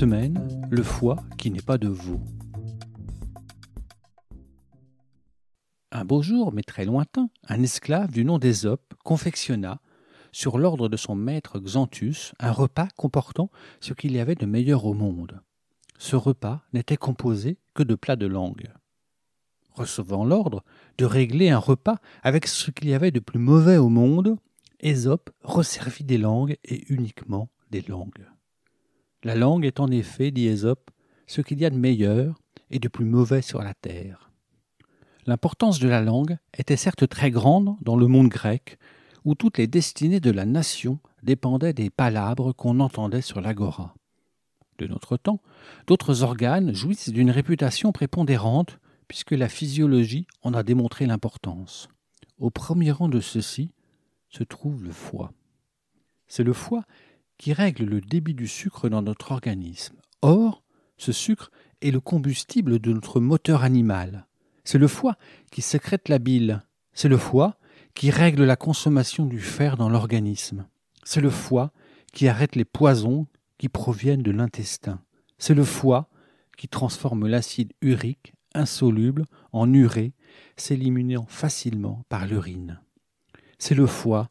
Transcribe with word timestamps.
Semaine, 0.00 0.66
le 0.70 0.82
foie 0.82 1.16
qui 1.36 1.50
n'est 1.50 1.60
pas 1.60 1.76
de 1.76 1.88
veau. 1.88 2.22
Un 5.92 6.06
beau 6.06 6.22
jour, 6.22 6.54
mais 6.54 6.62
très 6.62 6.86
lointain, 6.86 7.28
un 7.46 7.62
esclave 7.62 8.10
du 8.10 8.24
nom 8.24 8.38
d'Ésope 8.38 8.94
confectionna, 9.04 9.82
sur 10.32 10.56
l'ordre 10.56 10.88
de 10.88 10.96
son 10.96 11.14
maître 11.14 11.60
Xanthus, 11.60 12.32
un 12.38 12.50
repas 12.50 12.88
comportant 12.96 13.50
ce 13.82 13.92
qu'il 13.92 14.12
y 14.12 14.20
avait 14.20 14.36
de 14.36 14.46
meilleur 14.46 14.86
au 14.86 14.94
monde. 14.94 15.42
Ce 15.98 16.16
repas 16.16 16.62
n'était 16.72 16.96
composé 16.96 17.58
que 17.74 17.82
de 17.82 17.94
plats 17.94 18.16
de 18.16 18.26
langue. 18.26 18.72
Recevant 19.74 20.24
l'ordre 20.24 20.64
de 20.96 21.04
régler 21.04 21.50
un 21.50 21.58
repas 21.58 21.98
avec 22.22 22.46
ce 22.46 22.70
qu'il 22.70 22.88
y 22.88 22.94
avait 22.94 23.10
de 23.10 23.20
plus 23.20 23.38
mauvais 23.38 23.76
au 23.76 23.90
monde, 23.90 24.38
Ésope 24.80 25.28
resservit 25.42 26.04
des 26.04 26.16
langues 26.16 26.56
et 26.64 26.90
uniquement 26.90 27.50
des 27.70 27.82
langues. 27.82 28.24
La 29.22 29.34
langue 29.34 29.66
est 29.66 29.80
en 29.80 29.90
effet, 29.90 30.30
dit 30.30 30.46
Ésope, 30.46 30.90
ce 31.26 31.42
qu'il 31.42 31.60
y 31.60 31.66
a 31.66 31.70
de 31.70 31.76
meilleur 31.76 32.40
et 32.70 32.78
de 32.78 32.88
plus 32.88 33.04
mauvais 33.04 33.42
sur 33.42 33.62
la 33.62 33.74
terre. 33.74 34.30
L'importance 35.26 35.78
de 35.78 35.88
la 35.88 36.00
langue 36.00 36.38
était 36.56 36.76
certes 36.76 37.06
très 37.08 37.30
grande 37.30 37.76
dans 37.82 37.96
le 37.96 38.06
monde 38.06 38.28
grec, 38.28 38.78
où 39.24 39.34
toutes 39.34 39.58
les 39.58 39.66
destinées 39.66 40.20
de 40.20 40.30
la 40.30 40.46
nation 40.46 40.98
dépendaient 41.22 41.74
des 41.74 41.90
palabres 41.90 42.54
qu'on 42.54 42.80
entendait 42.80 43.20
sur 43.20 43.42
l'agora. 43.42 43.94
De 44.78 44.86
notre 44.86 45.18
temps, 45.18 45.42
d'autres 45.86 46.22
organes 46.22 46.74
jouissent 46.74 47.10
d'une 47.10 47.30
réputation 47.30 47.92
prépondérante, 47.92 48.78
puisque 49.06 49.32
la 49.32 49.50
physiologie 49.50 50.26
en 50.42 50.54
a 50.54 50.62
démontré 50.62 51.04
l'importance. 51.04 51.88
Au 52.38 52.48
premier 52.48 52.90
rang 52.90 53.10
de 53.10 53.20
ceux-ci 53.20 53.72
se 54.30 54.42
trouve 54.44 54.82
le 54.82 54.92
foie. 54.92 55.32
C'est 56.28 56.44
le 56.44 56.54
foie 56.54 56.84
qui 57.40 57.54
règle 57.54 57.86
le 57.86 58.02
débit 58.02 58.34
du 58.34 58.46
sucre 58.46 58.90
dans 58.90 59.00
notre 59.00 59.32
organisme. 59.32 59.96
Or, 60.20 60.62
ce 60.98 61.10
sucre 61.10 61.50
est 61.80 61.90
le 61.90 61.98
combustible 61.98 62.78
de 62.78 62.92
notre 62.92 63.18
moteur 63.18 63.64
animal. 63.64 64.26
C'est 64.62 64.76
le 64.76 64.88
foie 64.88 65.16
qui 65.50 65.62
sécrète 65.62 66.10
la 66.10 66.18
bile. 66.18 66.62
C'est 66.92 67.08
le 67.08 67.16
foie 67.16 67.58
qui 67.94 68.10
règle 68.10 68.44
la 68.44 68.56
consommation 68.56 69.24
du 69.24 69.40
fer 69.40 69.78
dans 69.78 69.88
l'organisme. 69.88 70.66
C'est 71.02 71.22
le 71.22 71.30
foie 71.30 71.72
qui 72.12 72.28
arrête 72.28 72.56
les 72.56 72.66
poisons 72.66 73.26
qui 73.56 73.70
proviennent 73.70 74.22
de 74.22 74.32
l'intestin. 74.32 75.00
C'est 75.38 75.54
le 75.54 75.64
foie 75.64 76.10
qui 76.58 76.68
transforme 76.68 77.26
l'acide 77.26 77.72
urique 77.80 78.34
insoluble 78.54 79.24
en 79.52 79.72
urée, 79.72 80.12
s'éliminant 80.58 81.24
facilement 81.26 82.04
par 82.10 82.26
l'urine. 82.26 82.82
C'est 83.58 83.74
le 83.74 83.86
foie 83.86 84.28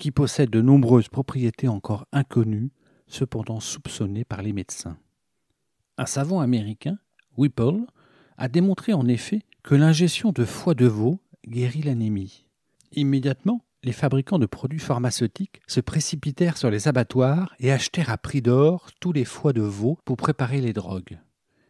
qui 0.00 0.10
possède 0.10 0.48
de 0.48 0.62
nombreuses 0.62 1.08
propriétés 1.08 1.68
encore 1.68 2.06
inconnues, 2.10 2.72
cependant 3.06 3.60
soupçonnées 3.60 4.24
par 4.24 4.40
les 4.40 4.54
médecins. 4.54 4.96
Un 5.98 6.06
savant 6.06 6.40
américain, 6.40 6.98
Whipple, 7.36 7.84
a 8.38 8.48
démontré 8.48 8.94
en 8.94 9.06
effet 9.06 9.42
que 9.62 9.74
l'ingestion 9.74 10.32
de 10.32 10.46
foie 10.46 10.74
de 10.74 10.86
veau 10.86 11.20
guérit 11.46 11.82
l'anémie. 11.82 12.46
Immédiatement, 12.92 13.62
les 13.82 13.92
fabricants 13.92 14.38
de 14.38 14.46
produits 14.46 14.78
pharmaceutiques 14.78 15.60
se 15.66 15.80
précipitèrent 15.80 16.56
sur 16.56 16.70
les 16.70 16.88
abattoirs 16.88 17.54
et 17.60 17.70
achetèrent 17.70 18.10
à 18.10 18.16
prix 18.16 18.40
d'or 18.40 18.88
tous 19.00 19.12
les 19.12 19.26
foies 19.26 19.52
de 19.52 19.60
veau 19.60 19.98
pour 20.06 20.16
préparer 20.16 20.62
les 20.62 20.72
drogues. 20.72 21.18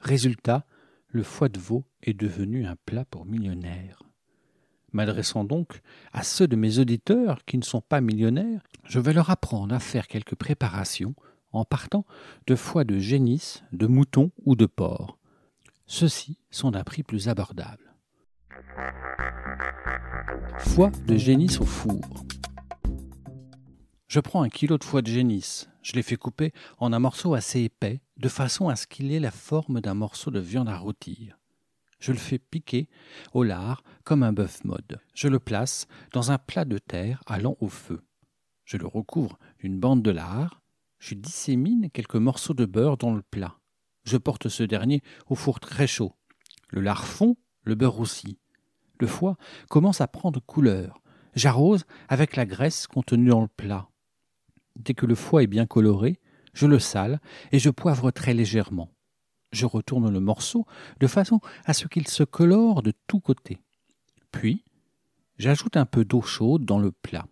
Résultat, 0.00 0.64
le 1.08 1.22
foie 1.22 1.50
de 1.50 1.60
veau 1.60 1.84
est 2.02 2.14
devenu 2.14 2.64
un 2.64 2.76
plat 2.86 3.04
pour 3.04 3.26
millionnaires. 3.26 4.02
M'adressant 4.94 5.42
donc 5.42 5.80
à 6.12 6.22
ceux 6.22 6.46
de 6.46 6.54
mes 6.54 6.78
auditeurs 6.78 7.44
qui 7.44 7.58
ne 7.58 7.64
sont 7.64 7.80
pas 7.80 8.00
millionnaires, 8.00 8.62
je 8.84 9.00
vais 9.00 9.12
leur 9.12 9.28
apprendre 9.28 9.74
à 9.74 9.80
faire 9.80 10.06
quelques 10.06 10.36
préparations 10.36 11.16
en 11.50 11.64
partant 11.64 12.06
de 12.46 12.54
foie 12.54 12.84
de 12.84 12.98
génisse, 12.98 13.64
de 13.72 13.88
mouton 13.88 14.30
ou 14.44 14.54
de 14.54 14.66
porc. 14.66 15.18
Ceux-ci 15.86 16.38
sont 16.52 16.70
d'un 16.70 16.84
prix 16.84 17.02
plus 17.02 17.28
abordable. 17.28 17.92
Foie 20.58 20.92
de 21.08 21.16
génisse 21.16 21.60
au 21.60 21.66
four. 21.66 22.24
Je 24.06 24.20
prends 24.20 24.42
un 24.42 24.48
kilo 24.48 24.78
de 24.78 24.84
foie 24.84 25.02
de 25.02 25.08
génisse. 25.08 25.68
Je 25.82 25.94
l'ai 25.94 26.02
fait 26.02 26.16
couper 26.16 26.52
en 26.78 26.92
un 26.92 27.00
morceau 27.00 27.34
assez 27.34 27.62
épais, 27.62 28.00
de 28.16 28.28
façon 28.28 28.68
à 28.68 28.76
ce 28.76 28.86
qu'il 28.86 29.10
ait 29.10 29.18
la 29.18 29.32
forme 29.32 29.80
d'un 29.80 29.94
morceau 29.94 30.30
de 30.30 30.38
viande 30.38 30.68
à 30.68 30.78
rôtir. 30.78 31.36
Je 32.04 32.12
le 32.12 32.18
fais 32.18 32.38
piquer 32.38 32.86
au 33.32 33.44
lard 33.44 33.82
comme 34.04 34.24
un 34.24 34.34
bœuf 34.34 34.62
mode. 34.64 35.00
Je 35.14 35.26
le 35.26 35.38
place 35.38 35.86
dans 36.12 36.32
un 36.32 36.36
plat 36.36 36.66
de 36.66 36.76
terre 36.76 37.22
allant 37.24 37.56
au 37.60 37.68
feu. 37.68 38.02
Je 38.66 38.76
le 38.76 38.86
recouvre 38.86 39.38
d'une 39.60 39.80
bande 39.80 40.02
de 40.02 40.10
lard. 40.10 40.60
Je 40.98 41.14
dissémine 41.14 41.88
quelques 41.88 42.16
morceaux 42.16 42.52
de 42.52 42.66
beurre 42.66 42.98
dans 42.98 43.14
le 43.14 43.22
plat. 43.22 43.58
Je 44.04 44.18
porte 44.18 44.50
ce 44.50 44.62
dernier 44.62 45.00
au 45.28 45.34
four 45.34 45.60
très 45.60 45.86
chaud. 45.86 46.12
Le 46.68 46.82
lard 46.82 47.06
fond, 47.06 47.38
le 47.62 47.74
beurre 47.74 48.00
aussi. 48.00 48.38
Le 49.00 49.06
foie 49.06 49.38
commence 49.70 50.02
à 50.02 50.06
prendre 50.06 50.42
couleur. 50.44 51.00
J'arrose 51.34 51.86
avec 52.10 52.36
la 52.36 52.44
graisse 52.44 52.86
contenue 52.86 53.30
dans 53.30 53.40
le 53.40 53.48
plat. 53.48 53.88
Dès 54.76 54.92
que 54.92 55.06
le 55.06 55.14
foie 55.14 55.42
est 55.42 55.46
bien 55.46 55.64
coloré, 55.64 56.20
je 56.52 56.66
le 56.66 56.80
sale 56.80 57.22
et 57.50 57.58
je 57.58 57.70
poivre 57.70 58.10
très 58.10 58.34
légèrement. 58.34 58.93
Je 59.54 59.66
retourne 59.66 60.12
le 60.12 60.18
morceau 60.18 60.66
de 60.98 61.06
façon 61.06 61.40
à 61.64 61.74
ce 61.74 61.86
qu'il 61.86 62.08
se 62.08 62.24
colore 62.24 62.82
de 62.82 62.92
tous 63.06 63.20
côtés. 63.20 63.60
Puis, 64.32 64.64
j'ajoute 65.38 65.76
un 65.76 65.86
peu 65.86 66.04
d'eau 66.04 66.22
chaude 66.22 66.64
dans 66.64 66.80
le 66.80 66.90
plat. 66.90 67.26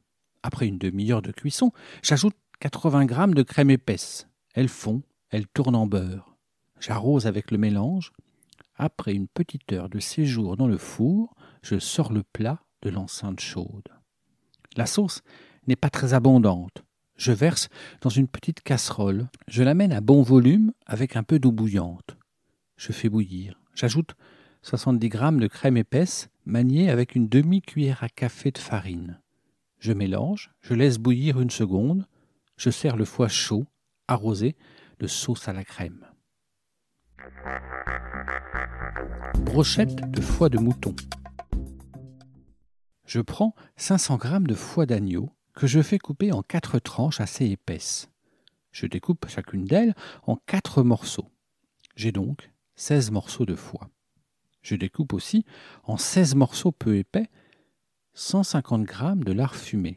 Après 0.45 0.69
une 0.69 0.79
demi-heure 0.79 1.21
de 1.21 1.33
cuisson, 1.33 1.73
j'ajoute 2.01 2.37
80 2.61 3.07
grammes 3.07 3.35
de 3.35 3.43
crème 3.43 3.71
épaisse. 3.71 4.29
Elle 4.55 4.69
fond, 4.69 5.03
elle 5.31 5.49
tourne 5.49 5.75
en 5.75 5.89
beurre. 5.89 6.37
J'arrose 6.79 7.27
avec 7.27 7.51
le 7.51 7.59
mélange. 7.59 8.13
Après 8.77 9.15
une 9.15 9.27
petite 9.27 9.73
heure 9.73 9.89
de 9.89 9.99
séjour 9.99 10.57
dans 10.57 10.69
le 10.69 10.79
four, 10.79 11.35
je 11.63 11.81
sors 11.81 12.13
le 12.13 12.23
plat 12.23 12.63
de 12.83 12.91
l'enceinte 12.91 13.41
chaude. 13.41 13.89
La 14.77 14.87
sauce 14.87 15.23
n'est 15.67 15.77
pas 15.77 15.91
très 15.91 16.15
abondante. 16.15 16.85
Je 17.23 17.31
verse 17.31 17.69
dans 18.01 18.11
une 18.11 18.27
petite 18.27 18.63
casserole. 18.63 19.29
Je 19.47 19.63
l'amène 19.63 19.93
à 19.93 20.01
bon 20.01 20.23
volume 20.23 20.73
avec 20.87 21.15
un 21.15 21.23
peu 21.23 21.39
d'eau 21.39 21.53
bouillante. 21.53 22.17
Je 22.77 22.91
fais 22.91 23.09
bouillir. 23.09 23.61
J'ajoute 23.77 24.17
70 24.63 25.09
grammes 25.09 25.39
de 25.39 25.47
crème 25.47 25.77
épaisse 25.77 26.31
maniée 26.47 26.91
avec 26.91 27.15
une 27.15 27.29
demi-cuillère 27.29 28.03
à 28.03 28.09
café 28.09 28.51
de 28.51 28.59
farine. 28.59 29.21
Je 29.79 29.93
mélange, 29.93 30.51
je 30.63 30.75
laisse 30.75 30.99
bouillir 30.99 31.41
une 31.41 31.51
seconde. 31.51 32.09
Je 32.57 32.71
sers 32.71 32.97
le 32.97 33.05
foie 33.05 33.29
chaud, 33.29 33.67
arrosé 34.09 34.57
de 34.99 35.07
sauce 35.07 35.47
à 35.47 35.53
la 35.53 35.63
crème. 35.63 36.05
Brochette 39.45 40.11
de 40.11 40.21
foie 40.21 40.49
de 40.49 40.59
mouton. 40.59 40.97
Je 43.07 43.21
prends 43.21 43.55
500 43.77 44.17
grammes 44.17 44.49
de 44.49 44.57
foie 44.57 44.87
d'agneau 44.87 45.31
que 45.55 45.67
je 45.67 45.81
fais 45.81 45.99
couper 45.99 46.33
en 46.33 46.43
quatre 46.43 46.79
tranches 46.79 47.21
assez 47.21 47.47
épaisses. 47.47 48.11
Je 48.71 48.87
découpe 48.87 49.29
chacune 49.29 49.65
d'elles 49.65 49.95
en 50.27 50.37
quatre 50.37 50.83
morceaux. 50.83 51.29
J'ai 51.95 52.13
donc 52.13 52.51
16 52.77 53.11
morceaux 53.11 53.45
de 53.45 53.55
foie. 53.55 53.91
Je 54.63 54.77
découpe 54.77 55.13
aussi 55.13 55.45
en 55.85 55.97
16 55.97 56.35
morceaux 56.37 56.73
peu 56.73 56.97
épais 56.97 57.29
150 58.15 58.85
grammes 58.85 59.25
de 59.25 59.33
lard 59.33 59.57
fumé. 59.57 59.97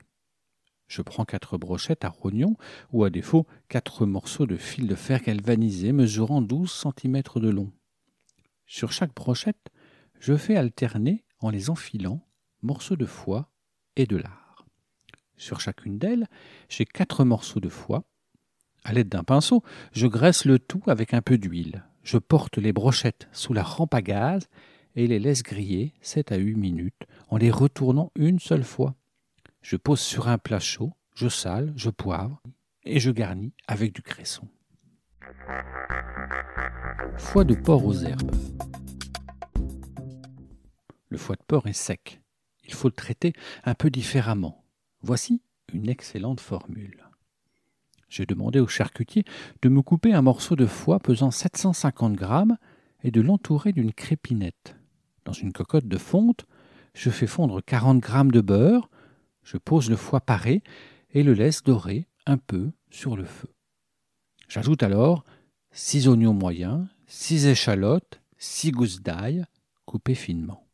Je 0.88 1.02
prends 1.02 1.26
quatre 1.26 1.58
brochettes 1.58 2.06
à 2.06 2.10
rognon 2.10 2.56
ou 2.92 3.04
à 3.04 3.10
défaut 3.10 3.48
quatre 3.70 4.06
morceaux 4.06 4.46
de 4.46 4.58
fil 4.58 4.88
de 4.88 4.96
fer 4.96 5.22
galvanisé 5.22 5.92
mesurant 5.92 6.42
12 6.42 6.72
cm 6.72 7.22
de 7.38 7.50
long. 7.50 7.72
Sur 8.68 8.92
chaque 8.92 9.14
brochette, 9.14 9.72
je 10.20 10.36
fais 10.36 10.58
alterner 10.58 11.24
en 11.40 11.50
les 11.50 11.70
enfilant 11.70 12.28
morceaux 12.62 12.96
de 12.96 13.06
foie 13.06 13.52
et 13.96 14.06
de 14.06 14.18
lard. 14.18 14.45
Sur 15.38 15.60
chacune 15.60 15.98
d'elles, 15.98 16.28
j'ai 16.70 16.86
quatre 16.86 17.26
morceaux 17.26 17.60
de 17.60 17.70
foie. 17.70 18.04
À 18.84 18.94
l'aide 18.94 19.10
d'un 19.10 19.24
pinceau, 19.24 19.64
je 19.92 20.08
graisse 20.08 20.46
le 20.46 20.60
tout 20.60 20.84
avec 20.88 21.14
un 21.14 21.22
peu 21.22 21.38
d'huile. 21.38 21.84
Je 22.04 22.18
porte 22.18 22.58
les 22.58 22.72
brochettes 22.72 23.28
sous 23.32 23.54
la 23.54 23.64
rampe 23.64 23.94
à 23.94 24.02
gaz 24.02 24.48
et 24.96 25.08
les 25.08 25.20
laisse 25.20 25.44
griller 25.44 25.94
7 26.02 26.32
à 26.32 26.38
8 26.38 26.56
minutes 26.56 27.08
en 27.30 27.38
les 27.38 27.52
retournant 27.52 28.12
une 28.16 28.40
seule 28.40 28.64
fois. 28.64 28.96
Je 29.62 29.76
pose 29.76 30.00
sur 30.00 30.28
un 30.28 30.38
plat 30.38 30.60
chaud, 30.60 30.94
je 31.16 31.28
sale, 31.28 31.74
je 31.76 31.90
poivre 31.90 32.42
et 32.84 33.00
je 33.00 33.10
garnis 33.10 33.54
avec 33.68 33.94
du 33.94 34.02
cresson. 34.02 34.48
Foie 37.18 37.44
de 37.44 37.56
porc 37.56 37.86
aux 37.86 37.94
herbes. 37.94 38.36
Le 41.10 41.18
foie 41.18 41.36
de 41.36 41.44
porc 41.48 41.68
est 41.68 41.74
sec. 41.74 42.22
Il 42.66 42.74
faut 42.74 42.88
le 42.88 42.94
traiter 42.94 43.34
un 43.64 43.74
peu 43.74 43.90
différemment. 43.90 44.65
Voici 45.08 45.44
une 45.72 45.88
excellente 45.88 46.40
formule. 46.40 47.08
J'ai 48.10 48.26
demandé 48.26 48.60
au 48.60 48.66
charcutier 48.66 49.24
de 49.62 49.70
me 49.70 49.84
couper 49.84 50.14
un 50.14 50.24
morceau 50.24 50.56
de 50.56 50.66
foie 50.66 50.98
pesant 50.98 51.30
750 51.30 52.14
grammes 52.14 52.58
et 53.04 53.12
de 53.12 53.22
l'entourer 53.22 53.72
d'une 53.72 53.94
crépinette. 53.94 54.76
Dans 55.24 55.32
une 55.32 55.54
cocotte 55.54 55.88
de 55.88 56.00
fonte, 56.00 56.48
je 56.96 57.12
fais 57.12 57.28
fondre 57.28 57.64
40 57.64 58.00
grammes 58.00 58.32
de 58.32 58.42
beurre, 58.42 58.90
je 59.44 59.58
pose 59.58 59.92
le 59.92 59.96
foie 59.96 60.22
paré 60.22 60.64
et 61.12 61.22
le 61.22 61.36
laisse 61.36 61.62
dorer 61.62 62.08
un 62.26 62.40
peu 62.40 62.72
sur 62.90 63.16
le 63.16 63.26
feu. 63.26 63.54
J'ajoute 64.50 64.82
alors 64.82 65.24
6 65.70 66.08
oignons 66.08 66.34
moyens, 66.34 66.88
6 67.06 67.46
échalotes, 67.46 68.24
6 68.40 68.72
gousses 68.72 69.02
d'ail 69.04 69.46
coupées 69.86 70.16
finement. 70.16 70.66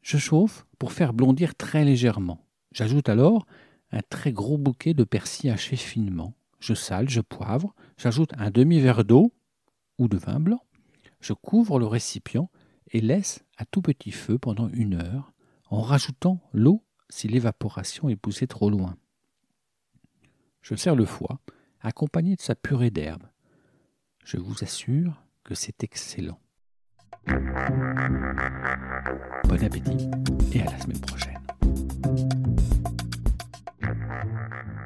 Je 0.00 0.16
chauffe 0.16 0.64
pour 0.78 0.92
faire 0.92 1.12
blondir 1.12 1.54
très 1.54 1.84
légèrement. 1.84 2.47
J'ajoute 2.72 3.08
alors 3.08 3.46
un 3.90 4.00
très 4.08 4.32
gros 4.32 4.58
bouquet 4.58 4.94
de 4.94 5.04
persil 5.04 5.50
haché 5.50 5.76
finement. 5.76 6.34
Je 6.60 6.74
sale, 6.74 7.08
je 7.08 7.20
poivre, 7.20 7.74
j'ajoute 7.96 8.32
un 8.36 8.50
demi-verre 8.50 9.04
d'eau 9.04 9.32
ou 9.98 10.08
de 10.08 10.18
vin 10.18 10.40
blanc. 10.40 10.62
Je 11.20 11.32
couvre 11.32 11.78
le 11.78 11.86
récipient 11.86 12.50
et 12.90 13.00
laisse 13.00 13.44
à 13.56 13.64
tout 13.64 13.82
petit 13.82 14.10
feu 14.10 14.38
pendant 14.38 14.68
une 14.68 14.94
heure, 14.94 15.32
en 15.70 15.80
rajoutant 15.80 16.40
l'eau 16.52 16.84
si 17.10 17.28
l'évaporation 17.28 18.08
est 18.08 18.16
poussée 18.16 18.46
trop 18.46 18.70
loin. 18.70 18.96
Je 20.62 20.74
sers 20.74 20.94
le 20.94 21.06
foie, 21.06 21.40
accompagné 21.80 22.36
de 22.36 22.42
sa 22.42 22.54
purée 22.54 22.90
d'herbe. 22.90 23.24
Je 24.24 24.36
vous 24.36 24.62
assure 24.62 25.22
que 25.44 25.54
c'est 25.54 25.82
excellent. 25.82 26.38
Bon 29.44 29.64
appétit 29.64 30.10
et 30.52 30.62
à 30.62 30.70
la 30.70 30.78
semaine 30.78 31.00
prochaine. 31.00 32.37
Thank 34.38 34.52
you. 34.68 34.77